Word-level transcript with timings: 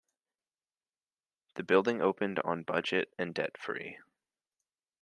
The 1.57 1.63
building 1.63 2.01
opened 2.01 2.39
on 2.39 2.63
budget 2.63 3.13
and 3.19 3.35
debt 3.35 3.55
free. 3.55 3.99